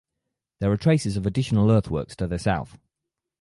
[0.61, 2.75] There are traces of additional earthworks to the south.